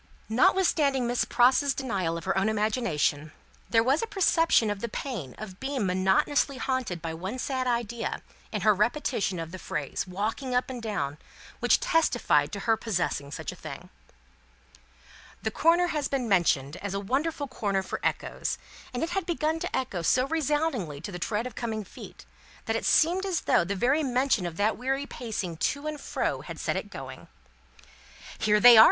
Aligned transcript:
Notwithstanding 0.29 1.05
Miss 1.05 1.25
Pross's 1.25 1.75
denial 1.75 2.17
of 2.17 2.23
her 2.23 2.35
own 2.35 2.49
imagination, 2.49 3.31
there 3.69 3.83
was 3.83 4.01
a 4.01 4.07
perception 4.07 4.71
of 4.71 4.79
the 4.81 4.89
pain 4.89 5.35
of 5.37 5.59
being 5.59 5.85
monotonously 5.85 6.57
haunted 6.57 7.03
by 7.03 7.13
one 7.13 7.37
sad 7.37 7.67
idea, 7.67 8.23
in 8.51 8.61
her 8.61 8.73
repetition 8.73 9.37
of 9.37 9.51
the 9.51 9.59
phrase, 9.59 10.07
walking 10.07 10.55
up 10.55 10.71
and 10.71 10.81
down, 10.81 11.19
which 11.59 11.79
testified 11.79 12.51
to 12.51 12.61
her 12.61 12.75
possessing 12.75 13.31
such 13.31 13.51
a 13.51 13.55
thing. 13.55 13.89
The 15.43 15.51
corner 15.51 15.85
has 15.85 16.07
been 16.07 16.27
mentioned 16.27 16.77
as 16.77 16.95
a 16.95 16.99
wonderful 16.99 17.47
corner 17.47 17.83
for 17.83 17.99
echoes; 18.01 18.57
it 18.95 19.09
had 19.11 19.27
begun 19.27 19.59
to 19.59 19.75
echo 19.75 20.01
so 20.01 20.25
resoundingly 20.25 20.99
to 21.01 21.11
the 21.11 21.19
tread 21.19 21.45
of 21.45 21.53
coming 21.53 21.83
feet, 21.83 22.25
that 22.65 22.75
it 22.75 22.85
seemed 22.85 23.23
as 23.23 23.41
though 23.41 23.63
the 23.63 23.75
very 23.75 24.01
mention 24.01 24.47
of 24.47 24.57
that 24.57 24.77
weary 24.79 25.05
pacing 25.05 25.57
to 25.57 25.85
and 25.85 26.01
fro 26.01 26.41
had 26.41 26.59
set 26.59 26.75
it 26.75 26.89
going. 26.89 27.27
"Here 28.39 28.59
they 28.59 28.79
are!" 28.79 28.79